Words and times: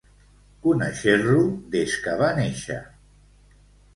Conèixer-lo 0.61 1.43
des 1.75 1.95
que 2.05 2.15
va 2.23 2.31
néixer. 2.39 2.81